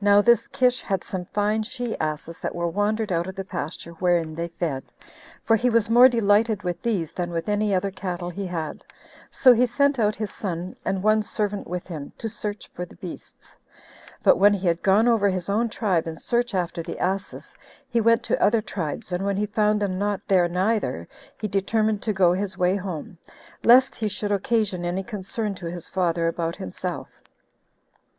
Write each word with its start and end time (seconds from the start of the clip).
Now 0.00 0.22
this 0.22 0.48
Kish 0.48 0.80
had 0.80 1.04
some 1.04 1.26
fine 1.26 1.64
she 1.64 1.98
asses 1.98 2.38
that 2.38 2.54
were 2.54 2.66
wandered 2.66 3.12
out 3.12 3.26
of 3.26 3.34
the 3.34 3.44
pasture 3.44 3.90
wherein 4.00 4.34
they 4.34 4.48
fed, 4.48 4.84
for 5.42 5.54
he 5.54 5.68
was 5.68 5.90
more 5.90 6.08
delighted 6.08 6.62
with 6.62 6.80
these 6.80 7.12
than 7.12 7.28
with 7.28 7.46
any 7.46 7.74
other 7.74 7.90
cattle 7.90 8.30
he 8.30 8.46
had; 8.46 8.86
so 9.30 9.52
he 9.52 9.66
sent 9.66 9.98
out 9.98 10.16
his 10.16 10.30
son, 10.30 10.74
and 10.82 11.02
one 11.02 11.22
servant 11.22 11.66
with 11.66 11.88
him, 11.88 12.10
to 12.16 12.26
search 12.26 12.68
for 12.68 12.86
the 12.86 12.96
beasts; 12.96 13.54
but 14.22 14.38
when 14.38 14.54
he 14.54 14.66
had 14.66 14.80
gone 14.82 15.06
over 15.06 15.28
his 15.28 15.50
own 15.50 15.68
tribe 15.68 16.06
in 16.06 16.16
search 16.16 16.54
after 16.54 16.82
the 16.82 16.98
asses, 16.98 17.54
he 17.90 18.00
went 18.00 18.22
to 18.22 18.42
other 18.42 18.62
tribes, 18.62 19.12
and 19.12 19.26
when 19.26 19.36
he 19.36 19.44
found 19.44 19.78
them 19.78 19.98
not 19.98 20.22
there 20.26 20.48
neither, 20.48 21.06
he 21.38 21.46
determined 21.48 22.00
to 22.00 22.14
go 22.14 22.32
his 22.32 22.56
way 22.56 22.76
home, 22.76 23.18
lest 23.62 23.94
he 23.96 24.08
should 24.08 24.32
occasion 24.32 24.86
any 24.86 25.02
concern 25.02 25.54
to 25.54 25.66
his 25.66 25.86
father 25.86 26.28
about 26.28 26.56
himself. 26.56 27.08